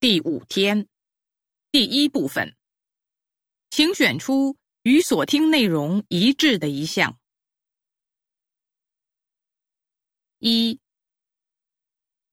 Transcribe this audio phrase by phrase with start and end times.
[0.00, 0.86] 第五天，
[1.72, 2.54] 第一部分，
[3.68, 7.18] 请选出与所听内容一致的一项。
[10.38, 10.78] 一、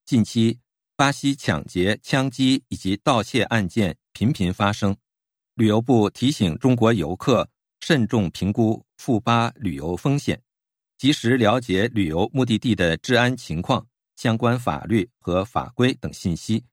[0.06, 0.60] 近期
[0.96, 4.96] 巴西抢劫、枪击以及盗窃案件频频发生，
[5.56, 10.40] 旅游部提醒中国游客慎重评估赴巴旅游风险，
[11.00, 16.64] 及时了解旅游目的地的治安情况、相关法律和法规等信息。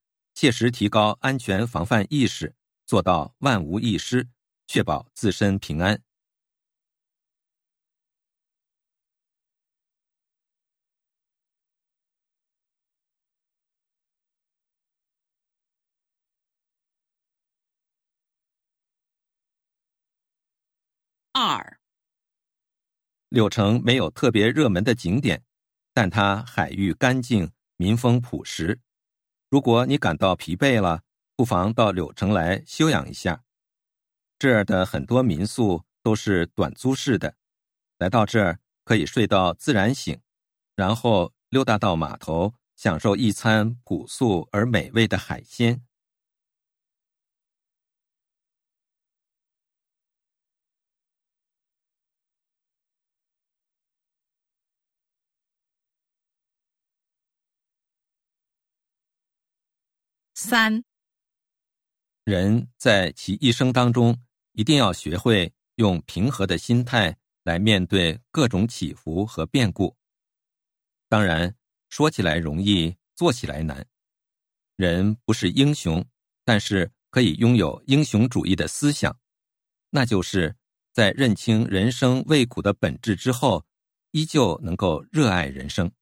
[0.43, 2.53] 切实提高安全防范意识，
[2.85, 4.27] 做到万无一失，
[4.67, 6.03] 确保自身平安。
[21.31, 21.79] 二，
[23.29, 25.45] 柳城没有特别热门的景点，
[25.95, 28.81] 但它海域干净，民风朴实。
[29.53, 31.03] 如果你感到疲惫了，
[31.37, 33.45] 不妨到柳城来休养一下。
[34.39, 37.35] 这儿的很多民宿都是短租式的，
[37.99, 40.19] 来到这儿可以睡到自然醒，
[40.75, 45.83] 然后溜达到码头，享受一餐朴素而美味的海鲜。
[60.35, 60.83] 三，
[62.25, 64.19] 人在其一生当中，
[64.53, 69.95] 一定要学会用平和的心态来面对各种起伏和变故。
[71.09, 71.55] 当然，
[71.91, 73.87] 说起来容易，做起来难。
[74.77, 76.03] 人不是英雄，
[76.45, 79.15] 但是可以拥有英雄主义的思想，
[79.91, 80.57] 那就是
[80.93, 83.67] 在认清人生味苦的本质之后，
[84.13, 85.93] 依旧能够热爱人生。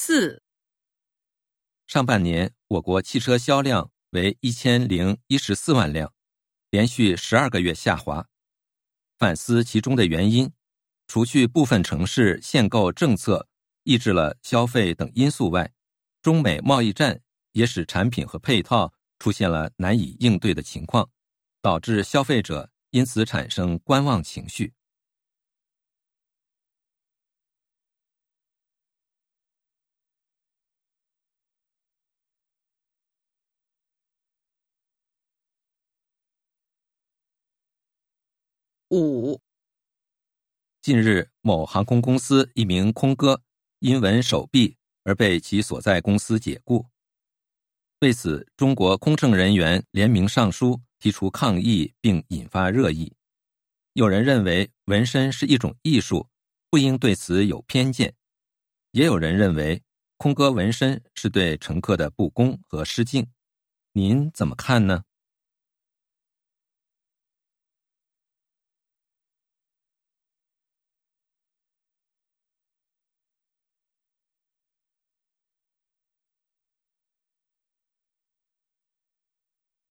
[0.00, 0.44] 四，
[1.88, 6.14] 上半年我国汽车销量为一千零一十四万辆，
[6.70, 8.28] 连续十二个月下滑。
[9.18, 10.52] 反思其中的原因，
[11.08, 13.48] 除去部分城市限购政策
[13.82, 15.72] 抑制了消费等因素外，
[16.22, 17.20] 中美贸易战
[17.50, 21.10] 也使产品和配套出现了难以应对的情况，
[21.60, 24.72] 导致消费者因此产生观望情绪。
[38.90, 39.38] 五，
[40.80, 43.42] 近日，某航空公司一名空哥
[43.80, 46.86] 因纹手臂而被其所在公司解雇。
[48.00, 53.12] 为此，中国空乘人员联名上书提出抗议，并引发热议。
[53.92, 56.26] 有人认为纹身是一种艺术，
[56.70, 58.12] 不应对此有偏见；
[58.92, 59.82] 也有人认为
[60.16, 63.26] 空哥纹身是对乘客的不公和失敬。
[63.92, 65.04] 您怎么看呢？